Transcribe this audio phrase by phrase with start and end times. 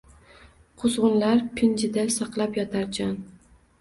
[0.83, 3.13] Quzg’unlar pinjida saqlab yotar jon.